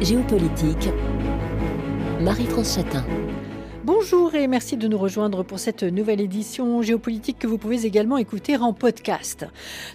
[0.00, 0.90] Géopolitique,
[2.20, 3.04] Marie-France Chatin.
[4.08, 8.18] Bonjour et merci de nous rejoindre pour cette nouvelle édition géopolitique que vous pouvez également
[8.18, 9.44] écouter en podcast.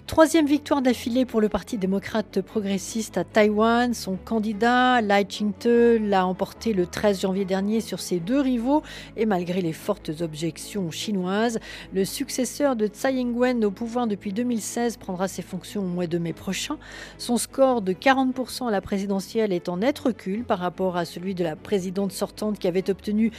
[0.06, 3.94] Troisième victoire d'affilée pour le Parti démocrate progressiste à Taïwan.
[3.94, 8.82] Son candidat, Lai Ching-te, l'a emporté le 13 janvier dernier sur ses deux rivaux
[9.16, 11.58] et malgré les fortes objections chinoises,
[11.94, 16.18] le successeur de Tsai Ing-wen au pouvoir depuis 2016 prendra ses fonctions au mois de
[16.18, 16.76] mai prochain.
[17.16, 21.34] Son score de 40% à la présidentielle est en net recul par rapport à celui
[21.34, 23.32] de la présidente sortante qui avait obtenu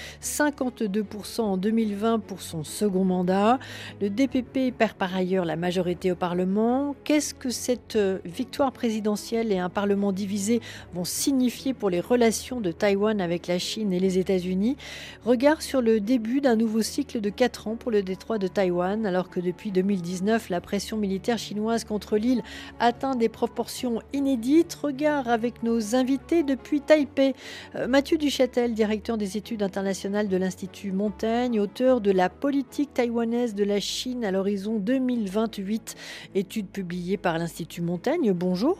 [0.69, 3.59] 52% en 2020 pour son second mandat.
[4.01, 6.95] Le DPP perd par ailleurs la majorité au Parlement.
[7.03, 10.61] Qu'est-ce que cette euh, victoire présidentielle et un Parlement divisé
[10.93, 14.77] vont signifier pour les relations de Taïwan avec la Chine et les États-Unis?
[15.25, 19.05] Regard sur le début d'un nouveau cycle de 4 ans pour le détroit de Taïwan,
[19.05, 22.43] alors que depuis 2019, la pression militaire chinoise contre l'île
[22.79, 24.73] atteint des proportions inédites.
[24.75, 27.33] Regard avec nos invités depuis Taipei.
[27.75, 33.55] Euh, Mathieu Duchâtel, directeur des études internationales de l'Institut Montaigne, auteur de La politique taïwanaise
[33.55, 35.95] de la Chine à l'horizon 2028,
[36.35, 38.33] étude publiée par l'Institut Montaigne.
[38.33, 38.77] Bonjour.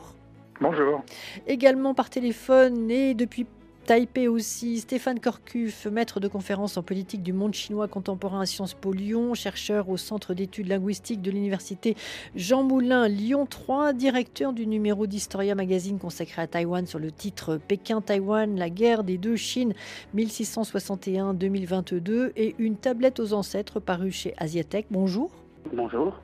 [0.60, 1.04] Bonjour.
[1.48, 3.46] Également par téléphone et depuis
[3.86, 8.76] Taipei aussi, Stéphane Corcuff, maître de conférence en politique du monde chinois contemporain à Sciences
[8.76, 11.98] Po Lyon, chercheur au Centre d'études linguistiques de l'Université
[12.34, 17.60] Jean Moulin Lyon 3, directeur du numéro d'Historia Magazine consacré à Taïwan sur le titre
[17.68, 19.74] Pékin-Taïwan, la guerre des deux Chines
[20.16, 24.86] 1661-2022 et une tablette aux ancêtres parue chez Asiatech.
[24.92, 25.43] Bonjour.
[25.72, 26.20] Bonjour.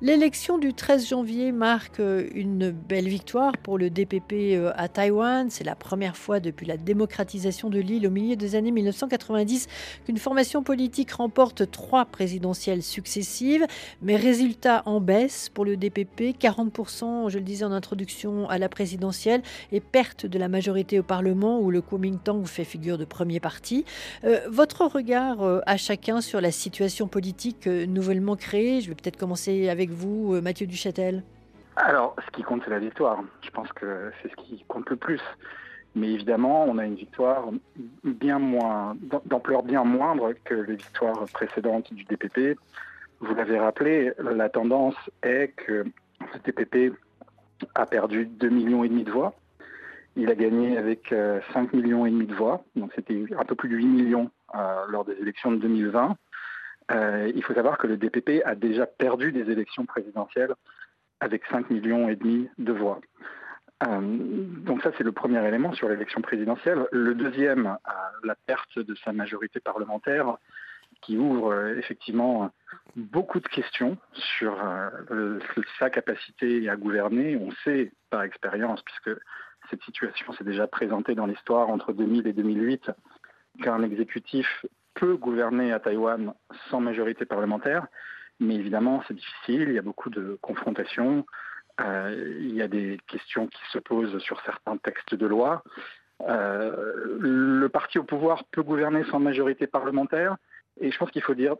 [0.00, 5.50] L'élection du 13 janvier marque euh, une belle victoire pour le DPP euh, à Taïwan.
[5.50, 9.68] C'est la première fois depuis la démocratisation de l'île au milieu des années 1990
[10.06, 13.66] qu'une formation politique remporte trois présidentielles successives.
[14.00, 18.68] Mais résultat en baisse pour le DPP, 40%, je le disais en introduction, à la
[18.68, 23.38] présidentielle et perte de la majorité au Parlement où le Kuomintang fait figure de premier
[23.38, 23.84] parti.
[24.24, 29.68] Euh, votre regard à chacun sur la situation politique nouvellement créée je vais peut-être commencer
[29.68, 31.22] avec vous, euh, Mathieu Duchâtel.
[31.76, 33.22] Alors, ce qui compte, c'est la victoire.
[33.42, 35.20] Je pense que c'est ce qui compte le plus.
[35.94, 37.50] Mais évidemment, on a une victoire
[38.04, 38.96] bien moins,
[39.26, 42.58] d'ampleur bien moindre que les victoires précédentes du DPP.
[43.20, 45.84] Vous l'avez rappelé, la tendance est que
[46.20, 46.94] le DPP
[47.74, 49.34] a perdu 2,5 millions et demi de voix.
[50.16, 51.40] Il a gagné avec 5 euh,
[51.72, 52.64] millions et demi de voix.
[52.76, 56.16] Donc c'était un peu plus de 8 millions euh, lors des élections de 2020.
[56.90, 60.54] Euh, il faut savoir que le DPP a déjà perdu des élections présidentielles
[61.20, 63.00] avec 5 millions et demi de voix.
[63.86, 66.86] Euh, donc ça, c'est le premier élément sur l'élection présidentielle.
[66.90, 67.90] Le deuxième, euh,
[68.24, 70.36] la perte de sa majorité parlementaire,
[71.02, 72.50] qui ouvre effectivement
[72.96, 74.56] beaucoup de questions sur
[75.78, 77.36] sa capacité à gouverner.
[77.36, 79.20] On sait par expérience, puisque
[79.70, 82.90] cette situation s'est déjà présentée dans l'histoire entre 2000 et 2008,
[83.62, 84.64] qu'un exécutif
[84.98, 86.34] peut gouverner à Taïwan
[86.70, 87.86] sans majorité parlementaire,
[88.40, 91.24] mais évidemment c'est difficile, il y a beaucoup de confrontations,
[91.80, 95.62] euh, il y a des questions qui se posent sur certains textes de loi.
[96.26, 100.36] Euh, le parti au pouvoir peut gouverner sans majorité parlementaire,
[100.80, 101.54] et je pense qu'il faut dire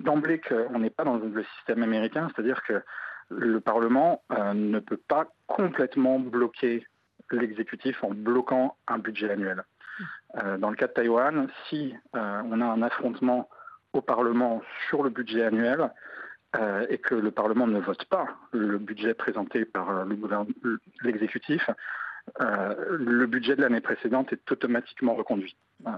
[0.00, 2.82] d'emblée qu'on n'est pas dans le système américain, c'est-à-dire que
[3.30, 6.86] le Parlement euh, ne peut pas complètement bloquer
[7.30, 9.64] l'exécutif en bloquant un budget annuel.
[10.42, 13.48] Euh, dans le cas de Taïwan, si euh, on a un affrontement
[13.92, 15.90] au Parlement sur le budget annuel
[16.56, 20.04] euh, et que le Parlement ne vote pas le budget présenté par
[21.02, 21.70] l'exécutif,
[22.40, 25.56] le budget de l'année précédente est automatiquement reconduit.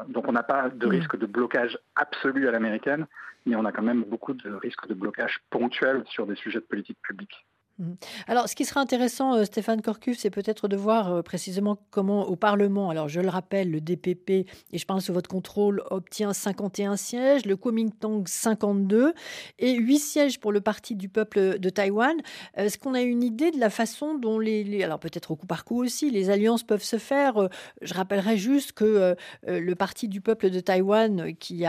[0.08, 3.06] donc on n'a pas de risque de blocage absolu à l'américaine,
[3.46, 6.64] mais on a quand même beaucoup de risques de blocage ponctuel sur des sujets de
[6.64, 7.45] politique publique.
[7.78, 7.92] Mmh.
[8.26, 12.26] Alors, ce qui sera intéressant, euh, Stéphane Corcuff, c'est peut-être de voir euh, précisément comment
[12.26, 16.32] au Parlement, alors je le rappelle, le DPP, et je parle sous votre contrôle, obtient
[16.32, 19.12] 51 sièges, le Kuomintang 52,
[19.58, 22.16] et 8 sièges pour le Parti du peuple de Taïwan.
[22.54, 25.66] Est-ce qu'on a une idée de la façon dont les, alors peut-être au coup par
[25.66, 27.36] coup aussi, les alliances peuvent se faire?
[27.36, 27.48] Euh,
[27.82, 29.14] Je rappellerai juste que
[29.46, 31.64] le Parti du peuple de Taïwan, qui,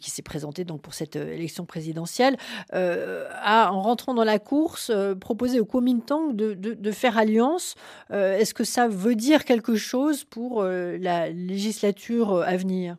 [0.00, 2.36] qui s'est présenté donc pour cette élection présidentielle,
[2.72, 4.90] a, en rentrant dans la course,
[5.26, 7.74] proposer au Kuomintang de, de, faire alliance.
[8.12, 12.96] Euh, est-ce que ça veut dire quelque chose pour euh, la législature euh, à venir?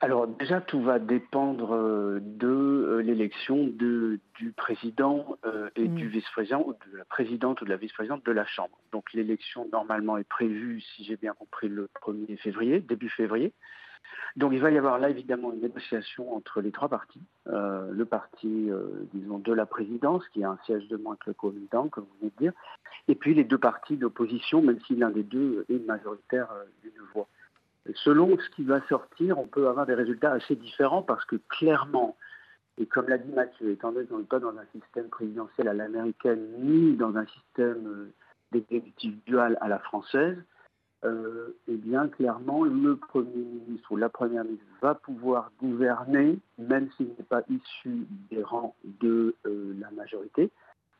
[0.00, 5.36] Alors déjà, tout va dépendre de l'élection du président
[5.76, 6.08] et du mm.
[6.08, 8.78] vice-président, ou de la présidente ou de la vice-présidente de la Chambre.
[8.92, 13.52] Donc l'élection, normalement, est prévue, si j'ai bien compris, le 1er février, début février.
[14.36, 17.22] Donc il va y avoir là évidemment une négociation entre les trois partis.
[17.46, 18.70] le parti,
[19.12, 22.18] disons, de la présidence, qui a un siège de moins que le Kuomintang, comme vous
[22.20, 22.52] venez de dire,
[23.08, 26.48] et puis les deux partis d'opposition, même si l'un des deux est majoritaire
[26.82, 27.28] d'une voix.
[27.94, 32.16] selon ce qui va sortir, on peut avoir des résultats assez différents parce que clairement,
[32.78, 35.74] et comme l'a dit Mathieu, étant donné qu'on n'est pas dans un système présidentiel à
[35.74, 38.10] l'américaine ni dans un système
[38.52, 40.36] d'exécutif dual à la française,
[41.04, 46.90] euh, eh bien, clairement, le Premier ministre ou la Première ministre va pouvoir gouverner, même
[46.96, 50.50] s'il n'est pas issu des rangs de euh, la majorité.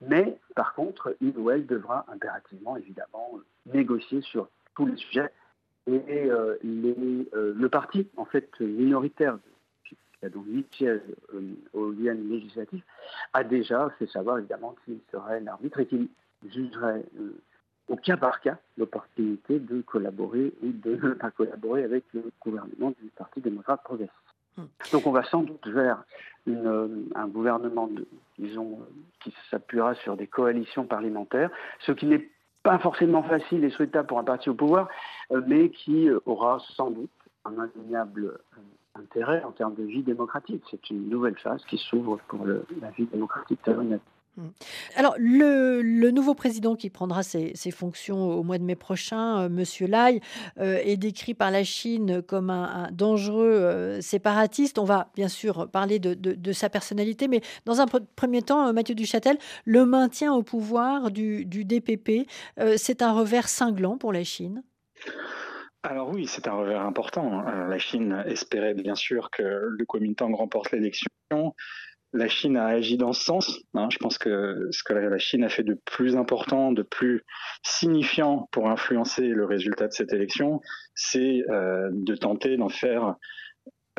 [0.01, 5.33] Mais, par contre, il ou elle devra impérativement, évidemment, négocier sur tous les sujets.
[5.89, 9.39] Et euh, le parti, en fait, minoritaire,
[9.85, 11.01] qui a donc 8 sièges
[11.73, 12.85] au lien législatif,
[13.33, 16.09] a déjà fait savoir, évidemment, qu'il serait l'arbitre et qu'il
[16.49, 17.05] jugerait
[17.89, 22.91] au cas par cas l'opportunité de collaborer ou de ne pas collaborer avec le gouvernement
[22.91, 24.15] du Parti démocrate progressiste.
[24.57, 24.65] Hmm.
[24.93, 26.03] Donc on va sans doute vers
[26.47, 27.91] un gouvernement,
[28.39, 28.81] disons,
[29.21, 31.51] qui s'appuiera sur des coalitions parlementaires,
[31.81, 32.31] ce qui n'est
[32.63, 34.89] pas forcément facile et souhaitable pour un parti au pouvoir,
[35.33, 37.11] euh, mais qui euh, aura sans doute
[37.45, 40.63] un indéniable euh, intérêt en termes de vie démocratique.
[40.71, 44.01] C'est une nouvelle phase qui s'ouvre pour la vie démocratique taïwanaise.
[44.39, 44.51] Mm.
[44.95, 49.87] Alors, le, nouveau président qui prendra ses, fonctions au mois de mai prochain, euh, Monsieur
[49.87, 50.21] Lai,
[50.59, 54.79] euh, est décrit par la Chine comme un, dangereux euh, séparatiste.
[54.79, 59.39] On va bien sûr parler de, sa personnalité, mais dans un premier temps, Mathieu Duchâtel,
[59.65, 62.27] le maintien au pouvoir du, du DPP,
[62.77, 64.63] c'est un revers cinglant pour la Chine?
[65.83, 67.43] Alors oui, c'est un revers important.
[67.43, 71.09] La Chine espérait bien sûr que le Kuomintang remporte l'élection
[72.13, 73.61] la Chine a agi dans ce sens.
[73.75, 73.89] Hein.
[73.91, 77.25] Je pense que ce que la Chine a fait de plus important, de plus
[77.63, 80.61] signifiant pour influencer le résultat de cette élection,
[80.95, 83.17] c'est euh, de tenter d'en faire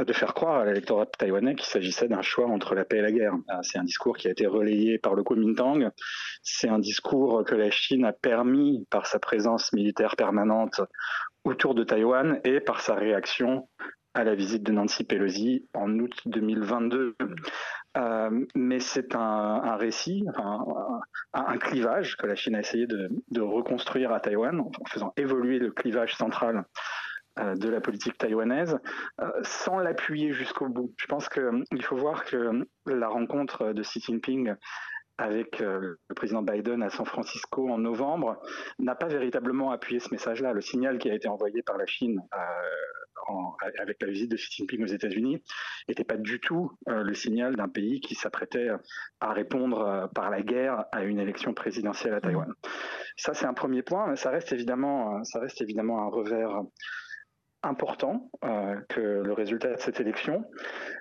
[0.06, 3.12] de faire croire à l'électorat taïwanais qu'il s'agissait d'un choix entre la paix et la
[3.12, 3.34] guerre.
[3.50, 5.90] Ah, c'est un discours qui a été relayé par le Kuomintang.
[6.42, 10.82] C'est un discours que la Chine a permis par sa présence militaire permanente
[11.44, 13.68] autour de Taïwan et par sa réaction
[14.19, 17.16] à la visite de Nancy Pelosi en août 2022.
[17.98, 20.25] Euh, mais c'est un, récit,
[21.33, 25.71] un, clivage que la Chine a essayé de, reconstruire à Taïwan en faisant évoluer le
[25.71, 26.66] clivage central
[27.39, 28.77] euh, de la politique taïwanaise
[29.21, 30.94] euh, sans l'appuyer jusqu'au bout.
[30.98, 34.54] Je pense qu'il faut voir que la rencontre de Xi Jinping
[35.18, 38.39] avec le président Biden à San Francisco en novembre
[38.80, 40.54] n'a pas véritablement appuyé ce message-là.
[40.54, 42.21] Le signal qui a été envoyé par la Chine
[43.80, 45.42] avec la visite de Xi Jinping aux États-Unis
[45.88, 48.70] n'était pas du tout euh, le signal d'un pays qui s'apprêtait
[49.20, 52.54] à répondre euh, par la guerre à une élection présidentielle à Taïwan.
[53.16, 54.16] Ça, c'est un premier point.
[54.16, 56.62] Ça reste évidemment, ça reste évidemment un revers
[57.64, 60.46] important euh, que le résultat de cette élection.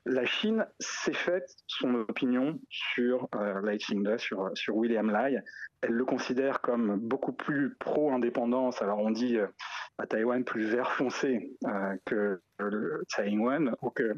[0.04, 3.78] La Chine s'est faite son opinion sur euh, Lai
[4.18, 5.40] sur, sur William Lai.
[5.80, 8.82] Elle le considère comme beaucoup plus pro-indépendance.
[8.82, 9.46] Alors on dit euh,
[9.98, 14.14] à Taïwan plus vert foncé euh, que le Tsai Ing-wen ou que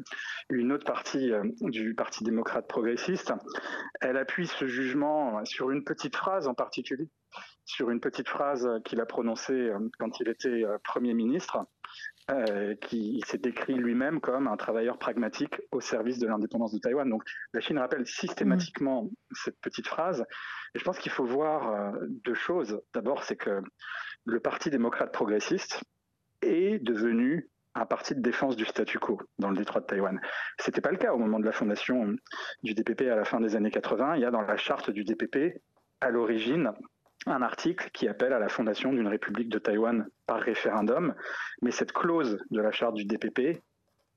[0.49, 3.33] une autre partie du Parti démocrate progressiste.
[3.99, 7.07] Elle appuie ce jugement sur une petite phrase en particulier,
[7.65, 11.67] sur une petite phrase qu'il a prononcée quand il était Premier ministre
[12.31, 17.09] euh, qui s'est décrit lui-même comme un travailleur pragmatique au service de l'indépendance de Taïwan.
[17.09, 17.23] Donc
[17.53, 20.23] la Chine rappelle systématiquement cette petite phrase.
[20.73, 21.91] Et je pense qu'il faut voir euh,
[22.23, 22.79] deux choses.
[22.93, 23.61] D'abord, c'est que
[24.23, 25.81] le Parti démocrate progressiste
[26.41, 30.19] est devenu un parti de défense du statu quo dans le détroit de Taïwan.
[30.59, 32.15] Ce n'était pas le cas au moment de la fondation
[32.63, 34.15] du DPP à la fin des années 80.
[34.15, 35.61] Il y a dans la charte du DPP,
[36.01, 36.71] à l'origine,
[37.27, 41.13] un article qui appelle à la fondation d'une république de Taïwan par référendum,
[41.61, 43.61] mais cette clause de la charte du DPP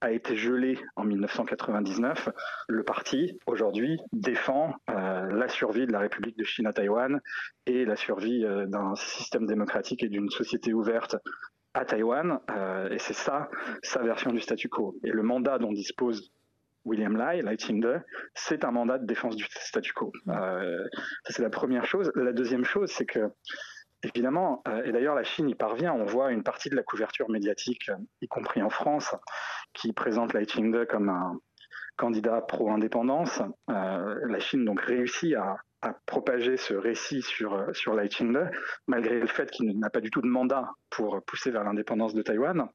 [0.00, 2.28] a été gelée en 1999.
[2.68, 7.20] Le parti, aujourd'hui, défend euh, la survie de la République de Chine à Taïwan
[7.66, 11.16] et la survie euh, d'un système démocratique et d'une société ouverte
[11.72, 12.38] à Taïwan.
[12.50, 13.48] Euh, et c'est ça,
[13.82, 14.96] sa version du statu quo.
[15.04, 16.30] Et le mandat dont dispose
[16.84, 17.98] William Lai, Ching-te,
[18.34, 20.12] c'est un mandat de défense du statu quo.
[20.28, 20.86] Euh,
[21.28, 22.12] c'est la première chose.
[22.14, 23.30] La deuxième chose, c'est que,
[24.02, 27.30] évidemment, euh, et d'ailleurs la Chine y parvient, on voit une partie de la couverture
[27.30, 29.14] médiatique, y compris en France,
[29.72, 31.38] qui présente Ching-te comme un
[31.96, 33.40] candidat pro-indépendance.
[33.70, 35.56] Euh, la Chine donc réussit à,
[36.06, 38.08] propager ce récit sur, sur Lai
[38.86, 42.22] malgré le fait qu'il n'a pas du tout de mandat pour pousser vers l'indépendance de
[42.22, 42.68] Taïwan.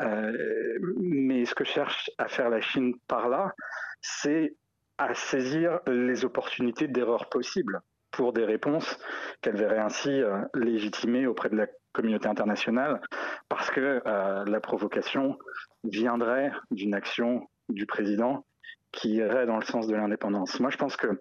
[0.00, 3.54] Euh, mais ce que cherche à faire la Chine par là,
[4.00, 4.54] c'est
[4.98, 8.98] à saisir les opportunités d'erreurs possibles pour des réponses
[9.42, 13.00] qu'elle verrait ainsi euh, légitimées auprès de la communauté internationale,
[13.48, 15.38] parce que euh, la provocation
[15.84, 18.44] viendrait d'une action du président
[18.92, 20.60] qui irait dans le sens de l'indépendance.
[20.60, 21.20] Moi, je pense que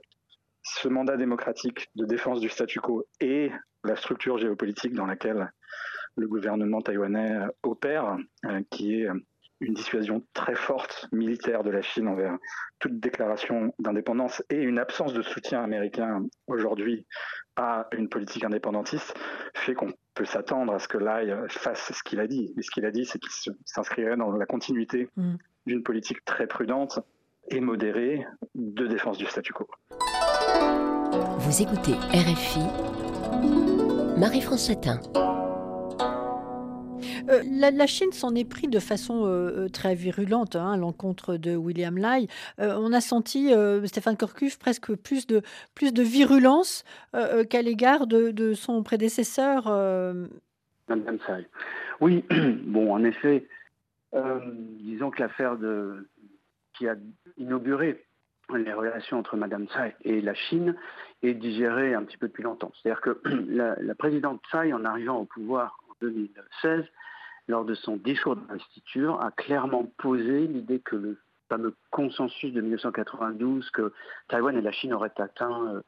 [0.65, 3.51] ce mandat démocratique de défense du statu quo et
[3.83, 5.51] la structure géopolitique dans laquelle
[6.15, 8.17] le gouvernement taïwanais opère,
[8.71, 9.07] qui est
[9.61, 12.37] une dissuasion très forte militaire de la Chine envers
[12.79, 17.05] toute déclaration d'indépendance et une absence de soutien américain aujourd'hui
[17.55, 19.13] à une politique indépendantiste
[19.53, 22.53] fait qu'on peut s'attendre à ce que l'AI fasse ce qu'il a dit.
[22.57, 25.35] Et ce qu'il a dit, c'est qu'il s'inscrirait dans la continuité mm.
[25.67, 26.99] d'une politique très prudente
[27.49, 29.67] et modérée de défense du statu quo.
[31.55, 32.59] Vous écoutez RFI,
[34.19, 34.99] Marie-France Chatin.
[37.29, 41.37] Euh, la, Chine s'en est pris de façon euh, euh, très virulente hein, à l'encontre
[41.37, 42.27] de William Lai.
[42.57, 43.53] on a senti,
[43.85, 45.43] Stéphane Corcuff, presque plus de,
[45.75, 46.83] plus de virulence
[47.13, 49.67] qu'à l'égard de, son prédécesseur.
[50.89, 51.47] Madame Tsai.
[52.01, 52.25] Oui,
[52.65, 53.47] bon, en effet,
[54.81, 55.55] disons que l'affaire
[56.73, 56.95] qui a
[57.37, 58.03] inauguré
[58.53, 60.75] les relations entre Madame Tsai et la Chine
[61.27, 62.71] est digérée un petit peu depuis longtemps.
[62.75, 66.85] C'est-à-dire que la, présidente Tsai, en arrivant au pouvoir en 2016,
[67.47, 71.17] lors de son discours d'investiture, a clairement posé l'idée que le
[71.49, 73.93] fameux consensus de 1992 que
[74.29, 75.81] Taïwan et la Chine auraient atteint euh,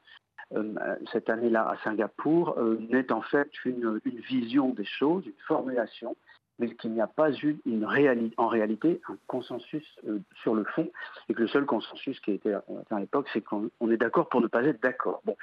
[0.55, 6.15] euh, cette année-là à Singapour euh, n'est en fait une, vision des choses, une formulation,
[6.59, 7.85] mais qu'il n'y a pas eu une
[8.37, 9.85] en réalité un consensus
[10.41, 10.89] sur le fond,
[11.29, 14.47] et que le seul consensus qui était à l'époque, c'est qu'on est d'accord pour ne
[14.47, 15.21] pas être d'accord.
[15.25, 15.35] Bon,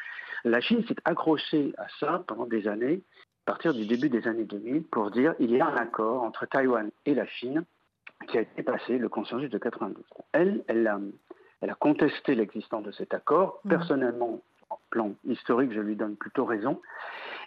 [0.44, 3.02] la Chine s'est accrochée à ça pendant des années,
[3.47, 6.47] à partir du début des années 2000 pour dire il y a un accord entre
[6.47, 7.64] Taïwan et la Chine
[8.28, 10.02] qui a été passé, le consensus de 92.
[10.33, 10.99] Elle, elle a,
[11.61, 13.61] elle a contesté l'existence de cet accord.
[13.64, 13.68] Mmh.
[13.68, 14.40] Personnellement,
[14.71, 16.80] en plan historique, je lui donne plutôt raison.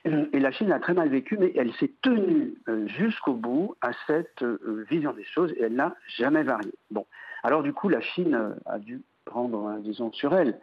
[0.05, 3.91] Et la Chine a très mal vécu, mais elle s'est tenue euh, jusqu'au bout à
[4.05, 6.71] cette euh, vision des choses et elle n'a jamais varié.
[6.91, 7.05] Bon,
[7.43, 10.57] alors du coup, la Chine euh, a dû prendre, hein, disons, sur elle.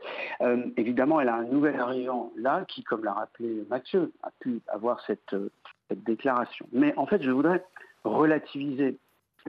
[0.79, 5.05] Évidemment, elle a un nouvel arrivant là qui, comme l'a rappelé Mathieu, a pu avoir
[5.05, 5.37] cette,
[5.89, 6.67] cette déclaration.
[6.73, 7.63] Mais en fait, je voudrais
[8.05, 8.97] relativiser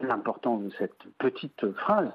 [0.02, 2.12] l'importance de cette petite phrase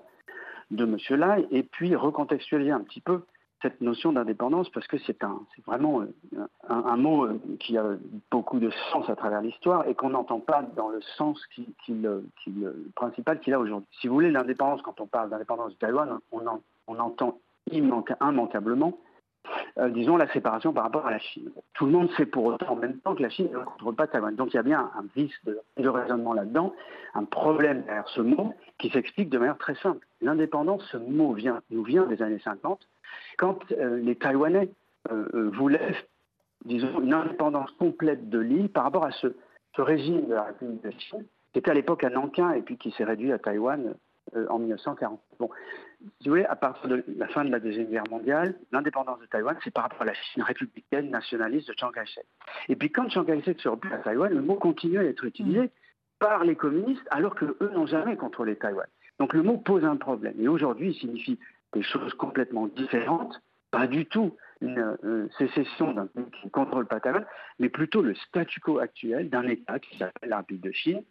[0.70, 1.18] de M.
[1.18, 3.22] Lai et puis recontextualiser un petit peu
[3.62, 7.84] cette notion d'indépendance parce que c'est un, c'est vraiment euh, un, mot qui a
[8.30, 11.40] beaucoup de sens à travers l'histoire et qu'on n'entend pas dans le sens
[12.94, 13.88] principal qu'il a aujourd'hui.
[14.00, 17.38] Si vous voulez, l'indépendance, quand on parle d'indépendance de Taïwan, on, en, on entend
[17.70, 18.98] immanquablement,
[19.78, 21.50] euh, disons, la séparation par rapport à la Chine.
[21.74, 24.06] Tout le monde sait pour autant en même temps que la Chine ne contrôle pas
[24.06, 24.34] Taïwan.
[24.34, 26.74] Donc il y a bien un vice de, raisonnement là-dedans,
[27.14, 30.06] un problème derrière ce mot qui s'explique de manière très simple.
[30.20, 31.36] L'indépendance, ce mot
[31.70, 32.80] nous vient des années 50,
[33.38, 34.70] quand euh, les Taïwanais
[35.10, 35.94] euh, voulaient,
[36.64, 39.28] disons, une indépendance complète de l'île par rapport à ce,
[39.78, 42.90] régime de la République de Chine, qui était à l'époque à Nankin et puis qui
[42.90, 43.94] s'est réduit à Taïwan
[44.50, 45.18] en 1940.
[45.38, 45.48] Bon,
[46.20, 49.26] si vous voulez, à partir de la fin de la Deuxième Guerre mondiale, l'indépendance de
[49.26, 52.26] Taïwan, c'est par rapport à la Chine républicaine nationaliste de Chiang Kai-shek.
[52.68, 55.70] Et puis quand Chiang Kai-shek se replie à Taïwan, le mot continue à être utilisé
[56.18, 58.86] par les communistes alors qu'eux n'ont jamais contrôlé Taïwan.
[59.18, 60.34] Donc le mot pose un problème.
[60.38, 61.38] Et aujourd'hui, il signifie
[61.72, 66.86] des choses complètement différentes, pas du tout une euh, sécession d'un pays qui ne contrôle
[66.86, 67.24] pas Taïwan,
[67.58, 71.02] mais plutôt le statu quo actuel d'un État qui s'appelle la République de Chine,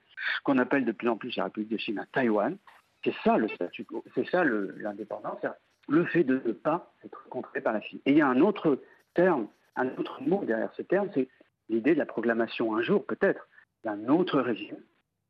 [0.44, 2.58] qu'on appelle de plus en plus la République de Chine à Taïwan,
[3.04, 5.40] c'est ça le statu quo, c'est ça l'indépendance,
[5.88, 8.00] le fait de ne pas être contrôlé par la Chine.
[8.06, 8.80] Et il y a un autre
[9.14, 11.28] terme, un autre mot derrière ce terme, c'est
[11.70, 13.48] l'idée de la proclamation un jour, peut-être,
[13.84, 14.78] d'un autre régime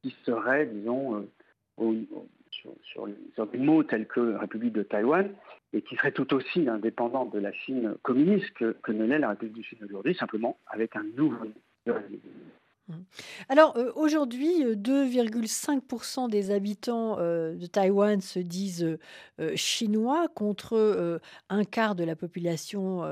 [0.01, 1.27] qui serait, disons,
[1.77, 1.95] euh,
[2.84, 3.08] sur,
[3.48, 5.30] des mots tels que République de Taïwan,
[5.74, 9.56] et qui serait tout aussi indépendant de la Chine communiste que, ne l'est la République
[9.56, 11.48] du Chine aujourd'hui, simplement avec un nouveau.
[13.50, 18.98] Alors euh, aujourd'hui, 2,5% euh, des habitants euh, de Taïwan se disent
[19.55, 23.03] chinois contre un quart de la population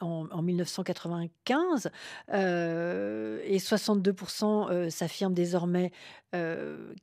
[0.00, 1.90] en, 1995
[2.32, 5.92] et 62% s'affirment désormais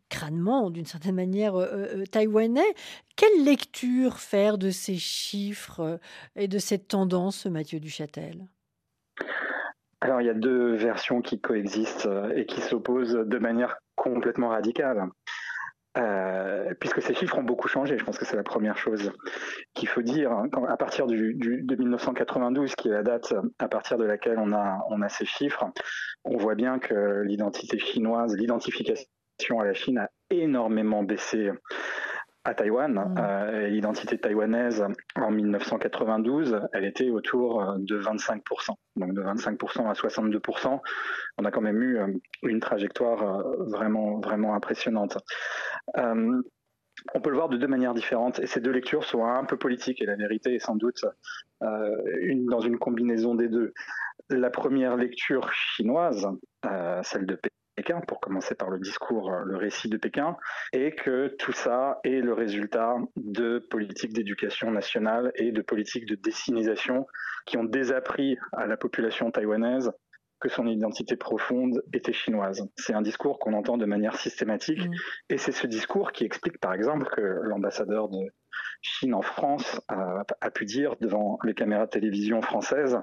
[0.10, 1.54] crânement, d'une certaine manière,
[2.10, 2.74] taïwanais.
[3.16, 6.00] Quelle lecture faire de ces chiffres
[6.36, 8.48] et de cette tendance, Mathieu Duchâtel?
[10.02, 14.50] Alors, il y a deux versions qui coexistent euh, et qui s'opposent de manière complètement
[14.50, 15.08] radicale.
[15.98, 19.12] Euh, puisque ces chiffres ont beaucoup changé, je pense que c'est la première chose
[19.74, 20.32] qu'il faut dire.
[20.32, 20.50] Hein.
[20.70, 24.80] à partir du, de 1992, qui est la date à partir de laquelle on a,
[24.90, 25.66] on a ces chiffres,
[26.24, 31.52] on voit bien que l'identité chinoise, l'identification à la Chine a énormément baissé
[32.44, 32.94] à Taïwan.
[32.94, 33.16] Mm.
[33.18, 38.76] Euh, l'identité taïwanaise en 1992, elle était autour euh, de 25%.
[38.96, 40.80] Donc de 25% à 62%,
[41.38, 42.08] on a quand même eu euh,
[42.44, 45.18] une trajectoire vraiment, vraiment impressionnante.
[45.96, 49.58] on peut le voir de deux manières différentes et ces deux lectures sont un peu
[49.58, 51.06] politiques et la vérité est sans doute
[51.62, 53.74] une, dans une combinaison des deux.
[54.30, 56.28] la première lecture chinoise,
[57.04, 57.61] celle de Pékin,
[58.08, 60.38] pour commencer par le discours, le récit de Pékin,
[60.74, 66.16] et que tout ça est le résultat de politiques d'éducation nationale et de politiques de
[66.16, 67.06] décinisation
[67.46, 69.92] qui ont désappris à la population taïwanaise
[70.40, 72.68] que son identité profonde était chinoise.
[72.76, 74.94] C'est un discours qu'on entend de manière systématique mm.
[75.30, 78.18] et c'est ce discours qui explique par exemple que l'ambassadeur de
[78.82, 83.00] Chine en France a, pu dire devant les caméras de télévision françaises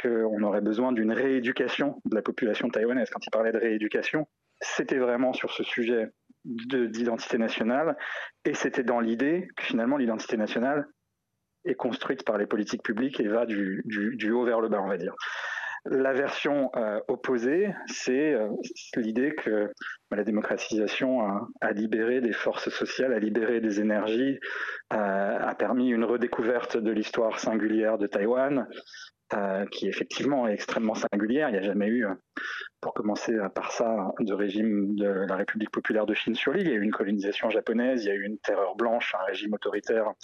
[0.00, 3.10] qu'on aurait besoin d'une rééducation de la population taïwanaise.
[3.10, 4.26] Quand il parlait de rééducation,
[4.60, 6.10] c'était vraiment sur ce sujet
[6.44, 7.96] d'identité nationale
[8.44, 10.86] et c'était dans l'idée que finalement l'identité nationale
[11.64, 13.82] est construite par les politiques publiques et va du,
[14.32, 15.14] haut vers le bas, on va dire.
[15.90, 18.48] La version euh, opposée, c'est euh,
[18.96, 19.72] l'idée que
[20.10, 21.20] bah, la démocratisation
[21.60, 24.38] a, libéré des forces sociales, a libéré des énergies,
[24.92, 28.66] euh, a permis une redécouverte de l'histoire singulière de Taïwan,
[29.70, 31.50] qui effectivement est extrêmement singulière.
[31.50, 32.06] Il n'y a jamais eu,
[32.80, 36.66] pour commencer par ça, de régime de la République populaire de Chine sur l'île.
[36.66, 39.24] Il y a eu une colonisation japonaise, il y a eu une terreur blanche, un
[39.24, 40.14] régime autoritaire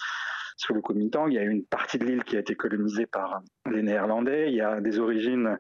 [0.57, 1.29] sous le Kuomintang.
[1.29, 4.49] Il y a une partie de l'île qui a été colonisée par les Néerlandais.
[4.49, 5.59] Il y a des origines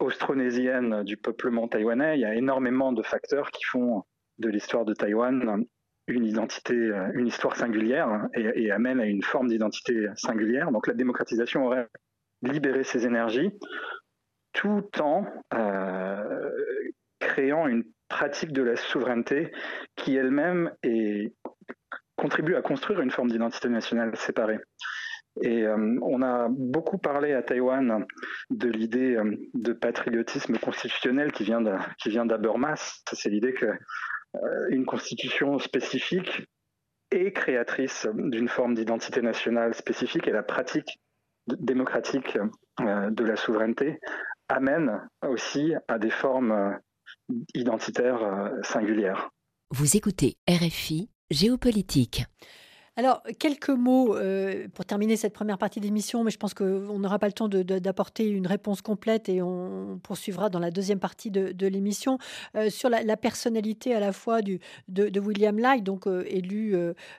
[0.00, 2.18] austronésiennes du peuplement taïwanais.
[2.18, 4.04] Il y a énormément de facteurs qui font
[4.38, 5.64] de l'histoire de Taïwan
[6.06, 6.74] une identité,
[7.12, 10.72] une histoire singulière et, amène à une forme d'identité singulière.
[10.72, 11.86] Donc la démocratisation aurait
[12.42, 13.50] libéré ces énergies
[14.52, 16.50] tout en euh,
[17.20, 19.52] créant une pratique de la souveraineté
[19.96, 21.34] qui elle-même est
[22.18, 24.58] contribue à construire une forme d'identité nationale séparée.
[25.42, 28.04] Et euh, on a beaucoup parlé à Taïwan
[28.50, 31.72] de l'idée euh, de patriotisme constitutionnel qui vient de.
[33.12, 34.38] C'est l'idée que euh,
[34.70, 36.42] une constitution spécifique
[37.12, 41.00] est créatrice d'une forme d'identité nationale spécifique et la pratique
[41.46, 42.36] démocratique
[42.78, 43.98] de la souveraineté
[44.50, 46.78] amène aussi à des formes
[47.54, 49.30] identitaires singulières.
[49.70, 52.24] Vous écoutez RFI géopolitique.
[52.98, 57.20] Alors, quelques mots euh, pour terminer cette première partie d'émission, mais je pense qu'on n'aura
[57.20, 61.66] pas le temps d'apporter une réponse complète et on poursuivra dans la deuxième partie de,
[61.68, 62.18] l'émission
[62.56, 66.76] euh, sur la, personnalité à la fois de, William Lai, donc euh, élu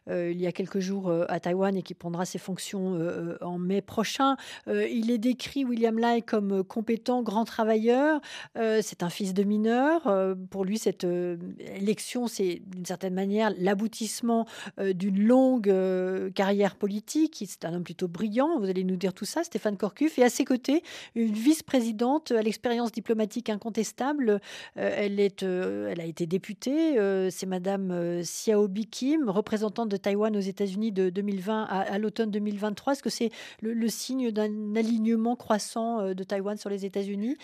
[0.10, 3.00] il y a quelques jours à Taïwan et qui prendra ses fonctions
[3.40, 4.36] en mai prochain.
[4.68, 8.20] il est décrit, William Lai, comme compétent, grand travailleur.
[8.56, 10.02] c'est un fils de mineur.
[10.50, 14.46] pour lui, cette élection, c'est d'une certaine manière l'aboutissement
[14.78, 17.44] d'une longue euh, carrière politique.
[17.48, 20.18] C'est un homme plutôt brillant, vous allez nous dire tout ça, Stéphane Corcuff.
[20.20, 20.84] Et à ses côtés,
[21.16, 24.42] une vice-présidente à l'expérience diplomatique incontestable.
[24.78, 26.98] Euh, elle, est, euh, elle a été députée.
[27.32, 32.94] C'est Madame Xiaobi Kim, représentante de Taïwan aux États-Unis de 2020 à, l'automne 2023.
[32.94, 37.38] Est-ce que c'est le, signe d'un alignement croissant de Taïwan sur les États-Unis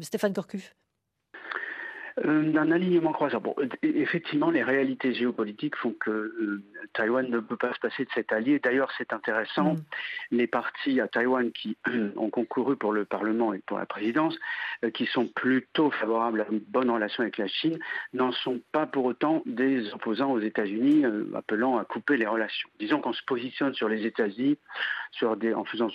[0.00, 0.74] Stéphane Corcuff
[2.24, 3.40] euh, d'un alignement croissant.
[3.40, 8.10] Bon, effectivement, les réalités géopolitiques font que euh, Taïwan ne peut pas se passer de
[8.14, 8.60] cet allié.
[8.60, 9.78] D'ailleurs, c'est intéressant, mm.
[10.30, 11.76] les partis à Taïwan qui
[12.16, 14.38] ont concouru pour le Parlement et pour la présidence,
[14.84, 17.80] euh, qui sont plutôt favorables à une bonne relation avec la Chine,
[18.12, 22.68] n'en sont pas pour autant des opposants aux États-Unis, appelant à couper les relations.
[22.78, 24.56] Disons qu'on se positionne sur les États-Unis,
[25.22, 25.88] en faisant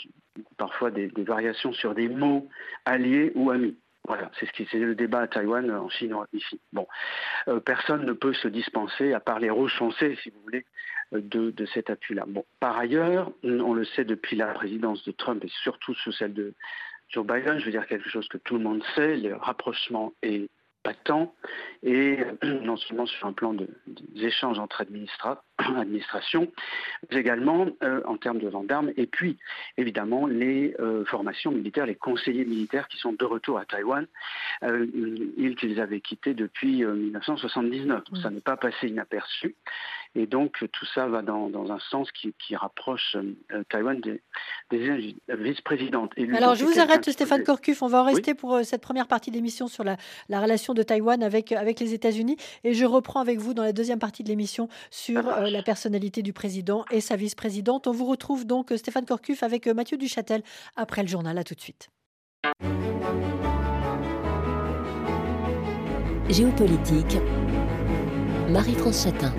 [0.57, 2.49] parfois des variations sur des mots
[2.83, 3.77] alliés ou amis.
[4.09, 6.59] Voilà, c'est ce qui le débat à Taïwan, en Chine, ici.
[6.73, 6.87] Bon,
[7.47, 10.65] euh, personne ne peut se dispenser, à part les foncés, si vous voulez,
[11.13, 12.23] euh, de, de cet appui-là.
[12.27, 16.33] Bon, par ailleurs, on le sait depuis la présidence de Trump et surtout sous celle
[16.33, 16.55] de
[17.09, 20.49] Joe Biden, je veux dire quelque chose que tout le monde sait, le rapprochement est
[20.81, 21.31] patent
[21.83, 23.67] et non seulement sur un plan des
[24.15, 24.81] échanges entre
[25.77, 26.51] administrations,
[27.11, 29.37] mais également euh, en termes de vente d'armes, et puis
[29.77, 34.07] évidemment les euh, formations militaires, les conseillers militaires qui sont de retour à Taïwan,
[34.63, 38.03] euh, une île qu'ils avaient quittée depuis 1979.
[38.21, 39.55] Ça n'est pas passé inaperçu.
[40.15, 43.15] Et donc tout ça va dans, un sens qui, rapproche
[43.69, 44.21] Taïwan des,
[45.29, 46.13] vice-présidentes.
[46.35, 49.67] Alors je vous arrête Stéphane Corcuff, on va en rester pour cette première partie d'émission
[49.67, 52.37] sur la, la relation de Taïwan avec, avec les États-Unis.
[52.63, 56.21] Et je reprends avec vous dans la deuxième partie de l'émission sur euh, la personnalité
[56.21, 57.87] du président et sa vice-présidente.
[57.87, 60.43] On vous retrouve donc, euh, Stéphane Corcuff, avec euh, Mathieu Duchâtel
[60.75, 61.37] après le journal.
[61.37, 61.89] À tout de suite.
[66.29, 67.17] Géopolitique,
[68.49, 69.33] Marie-France Chatin.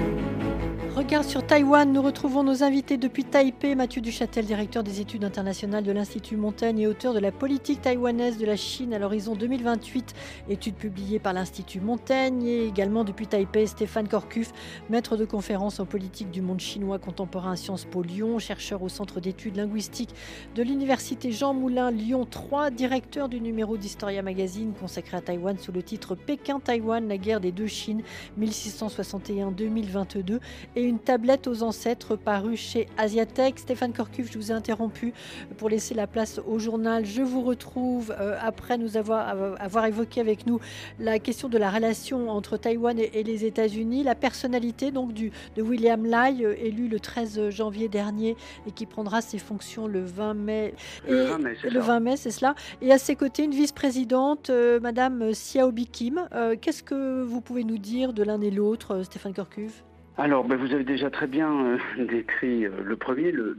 [1.11, 1.93] Sur Taïwan.
[1.93, 3.75] Nous retrouvons nos invités depuis Taipei.
[3.75, 8.39] Mathieu Duchâtel, directeur des études internationales de l'Institut Montaigne et auteur de la politique taïwanaise
[8.39, 10.15] de la Chine à l'horizon 2028,
[10.49, 12.45] étude publiée par l'Institut Montaigne.
[12.45, 14.53] Et également depuis Taipei, Stéphane Corcuf,
[14.89, 18.89] maître de conférence en politique du monde chinois contemporain à Sciences Po Lyon, chercheur au
[18.89, 20.15] Centre d'études linguistiques
[20.55, 25.73] de l'Université Jean Moulin Lyon 3, directeur du numéro d'Historia Magazine consacré à Taïwan sous
[25.73, 28.03] le titre Pékin-Taïwan, la guerre des deux Chines
[28.39, 30.39] 1661-2022
[30.77, 33.59] et une tablette aux ancêtres parue chez Asiatech.
[33.59, 35.13] Stéphane Corcuf, je vous ai interrompu
[35.59, 37.05] pour laisser la place au journal.
[37.05, 40.61] Je vous retrouve euh, après nous avoir, euh, avoir évoqué avec nous
[40.99, 45.63] la question de la relation entre Taïwan et, les États-Unis, la personnalité donc du, de
[45.63, 48.37] William Lai, euh, élu le 13 janvier dernier
[48.67, 50.75] et qui prendra ses fonctions le 20 mai.
[51.09, 52.55] le 20 mai, le 20 mai, c'est cela.
[52.83, 56.29] Et à ses côtés, une vice-présidente, Madame Xiaobi Kim.
[56.61, 59.83] Qu'est-ce que vous pouvez nous dire de l'un et l'autre, Stéphane Corcuf?
[60.21, 63.57] Alors, ben, vous avez déjà très bien euh, décrit euh, le premier, le,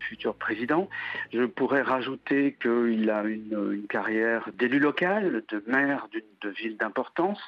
[0.00, 0.88] futur président.
[1.32, 7.38] Je pourrais rajouter qu'il a une, carrière d'élu local, de maire d'une ville d'importance,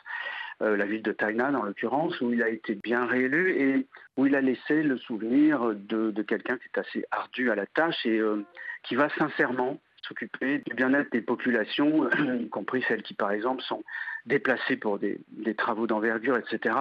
[0.61, 4.27] euh, la ville de Tainan en l'occurrence, où il a été bien réélu et où
[4.27, 8.21] il a laissé le souvenir de, quelqu'un qui est assez ardu à la tâche et
[8.85, 12.09] qui va sincèrement s'occuper du bien-être des populations,
[12.41, 13.83] y compris celles qui, par exemple, sont
[14.27, 15.21] déplacées pour des,
[15.57, 16.75] travaux d'envergure, etc.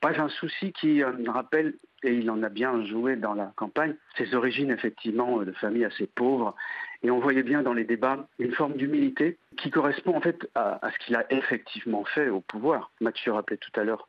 [0.00, 3.94] Bref, un souci qui euh, rappelle, et il en a bien joué dans la campagne,
[4.16, 6.54] ses origines, effectivement, euh, de famille assez pauvres.
[7.02, 10.80] Et on voyait bien dans les débats une forme d'humilité qui correspond en fait à,
[10.92, 12.92] ce qu'il a effectivement fait au pouvoir.
[13.00, 14.08] Mathieu rappelait tout à l'heure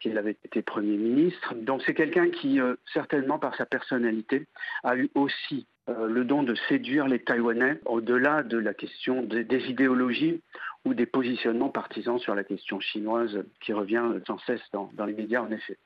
[0.00, 1.54] qu'il avait été Premier ministre.
[1.54, 4.46] Donc c'est quelqu'un qui, euh, certainement par sa personnalité,
[4.82, 9.44] a eu aussi euh, le don de séduire les Taïwanais au-delà de la question des,
[9.68, 10.40] idéologies
[10.84, 15.42] ou des positionnements partisans sur la question chinoise qui revient sans cesse dans, les médias
[15.42, 15.76] en effet.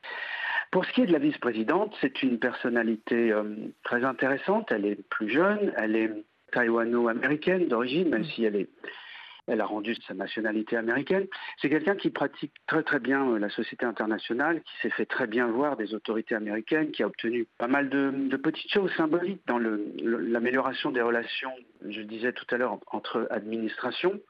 [0.71, 3.45] Pour ce qui est de la vice-présidente, c'est une personnalité euh,
[3.83, 4.71] très intéressante.
[4.71, 6.13] Elle est plus jeune, elle est
[6.53, 8.69] taïwano-américaine d'origine, même si elle est
[9.49, 11.27] elle a rendu sa nationalité américaine.
[11.61, 15.27] C'est quelqu'un qui pratique très très bien euh, la société internationale, qui s'est fait très
[15.27, 19.59] bien voir des autorités américaines, qui a obtenu pas mal de, petites choses symboliques dans
[19.59, 21.53] l'amélioration des relations,
[21.89, 24.21] je disais tout à l'heure, entre administrations.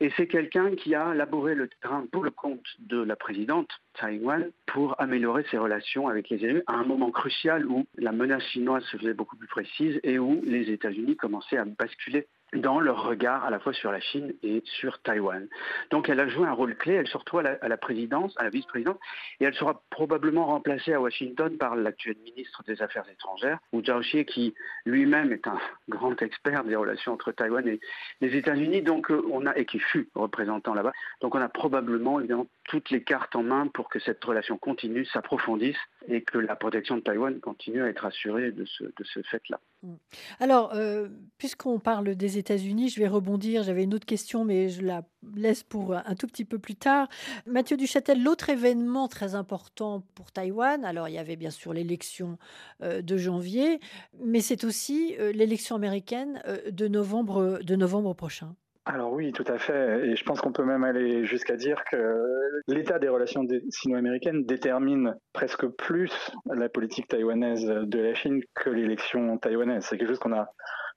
[0.00, 4.16] Et c'est quelqu'un qui a labouré le terrain pour le compte de la présidente Tsai
[4.16, 8.42] Ing-wen pour améliorer ses relations avec les élus à un moment crucial où la menace
[8.44, 13.04] chinoise se faisait beaucoup plus précise et où les États-Unis commençaient à basculer dans leur
[13.04, 15.48] regard à la fois sur la Chine et sur Taïwan.
[15.90, 18.50] Donc elle a joué un rôle clé, elle se retrouve à la, présidence, à la
[18.50, 18.96] vice-présidence,
[19.40, 24.24] et elle sera probablement remplacée à Washington par l'actuel ministre des Affaires étrangères, Wu Zhaoxie,
[24.24, 27.80] qui lui-même est un grand expert des relations entre Taïwan et
[28.20, 30.92] les États-Unis, donc euh, on a et qui fut représentant là-bas.
[31.20, 35.04] Donc on a probablement évidemment toutes les cartes en main pour que cette relation continue,
[35.06, 35.76] s'approfondisse
[36.08, 39.60] et que la protection de Taïwan continue à être assurée de ce, de ce fait-là.
[39.82, 39.94] Mm.
[40.40, 43.62] Alors, euh, puisqu'on parle des États-Unis, je vais rebondir.
[43.62, 45.02] J'avais une autre question, mais je la
[45.34, 47.08] laisse pour un tout petit peu plus tard.
[47.46, 52.38] Mathieu Duchâtel, l'autre événement très important pour Taïwan, alors il y avait bien sûr l'élection
[52.82, 53.80] euh, de janvier,
[54.22, 58.54] mais c'est aussi euh, l'élection américaine de novembre, de novembre prochain.
[58.86, 60.06] Alors oui, tout à fait.
[60.08, 62.22] Et je pense qu'on peut même aller jusqu'à dire que
[62.68, 66.12] l'état des relations sino-américaines détermine presque plus
[66.46, 69.86] la politique taïwanaise de la Chine que l'élection taïwanaise.
[69.86, 70.50] C'est quelque chose qu'on a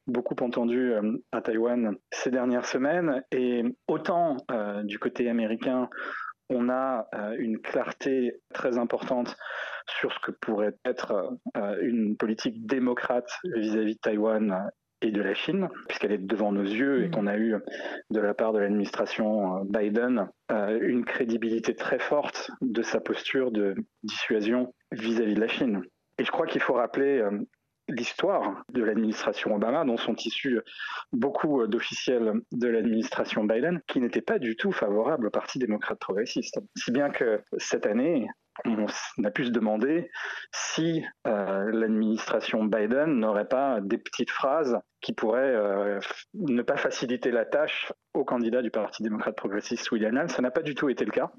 [0.07, 3.23] beaucoup entendu euh, à Taïwan ces dernières semaines.
[3.31, 5.89] Et autant euh, du côté américain,
[6.49, 9.37] on a euh, une clarté très importante
[9.99, 11.37] sur ce que pourrait être
[11.81, 14.69] une politique démocrate vis-à-vis de Taïwan
[15.01, 17.11] et de la Chine, puisqu'elle est devant nos yeux et mm.
[17.11, 17.55] qu'on a eu
[18.09, 23.51] de la part de l'administration euh, Biden euh, une crédibilité très forte de sa posture
[23.51, 25.81] de dissuasion vis-à-vis de la Chine.
[26.17, 27.31] Et je crois qu'il faut rappeler euh,
[27.89, 30.59] l'histoire de l'administration Obama, dont sont issus
[31.13, 36.59] beaucoup d'officiels de l'administration Biden, qui n'étaient pas du tout favorables au Parti démocrate progressiste.
[36.75, 38.27] Si bien que cette année,
[38.65, 40.09] on a pu se demander
[40.51, 45.99] si euh, l'administration Biden n'aurait pas des petites phrases qui pourraient euh,
[46.33, 50.27] ne pas faciliter la tâche au candidat du Parti démocrate progressiste William Allen.
[50.27, 51.31] Ça n'a pas du tout été le cas.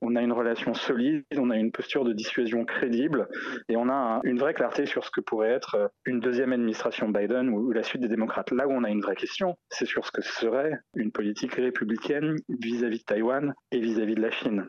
[0.00, 3.28] On a une relation solide, on a une posture de dissuasion crédible
[3.68, 7.08] et on a une vraie clarté sur ce que pourrait être euh, une deuxième administration
[7.08, 8.50] Biden ou, la suite des démocrates.
[8.50, 12.36] Là où on a une vraie question, c'est sur ce que serait une politique républicaine
[12.48, 14.66] vis-à-vis de Taïwan et vis-à-vis de la Chine.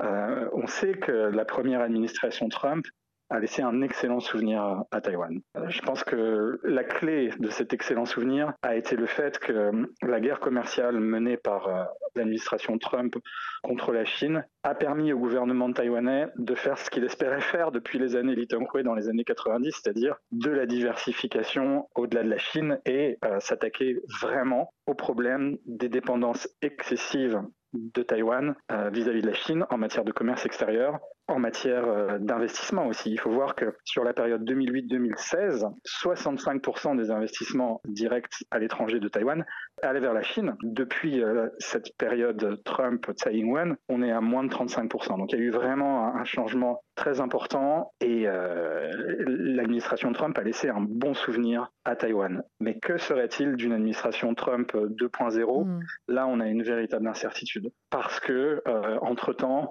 [0.00, 2.86] On sait que la première administration Trump
[3.30, 5.40] a laissé un excellent souvenir à Taïwan.
[5.56, 9.72] Euh, je pense que la clé de cet excellent souvenir a été le fait que
[10.02, 13.16] la guerre commerciale menée par euh, l'administration Trump
[13.62, 17.98] contre la Chine a permis au gouvernement taïwanais de faire ce qu'il espérait faire depuis
[17.98, 22.38] les années Li Teng-hui dans les années 90, c'est-à-dire de la diversification au-delà de la
[22.38, 27.40] Chine et euh, s'attaquer vraiment au problème des dépendances excessives
[27.74, 32.18] de Taïwan vis-à-vis -vis de la Chine en matière de commerce extérieur, en matière euh,
[32.18, 33.10] d'investissement aussi.
[33.10, 39.08] Il faut voir que sur la période 2008-2016, 65% des investissements directs à l'étranger de
[39.08, 39.44] Taïwan
[39.82, 40.54] allaient vers la Chine.
[40.62, 45.18] Depuis euh, cette période Trump-Tsai Ing-wen, on est à moins de 35%.
[45.18, 48.90] Donc il y a eu vraiment un changement très important et euh,
[49.26, 52.42] l'administration Trump a laissé un bon souvenir à Taïwan.
[52.60, 55.80] Mais que serait-il d'une administration Trump 2.0 mm.
[56.08, 58.62] Là, on a une véritable incertitude parce que
[59.02, 59.70] entre-temps,